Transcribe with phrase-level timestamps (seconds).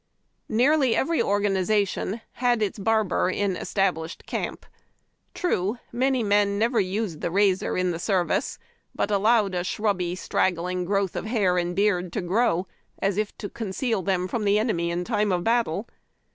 [0.49, 4.65] Nearly every organization had its barber in established camp.
[5.35, 8.33] True, many men never used the razor in the ser THE CAJir BARBER.
[8.33, 8.59] vice,
[8.95, 12.65] but allowed a shrubby, straggling growth of hair and beard to grow,
[12.97, 15.87] as if to conceal them from the enemy in time of battle.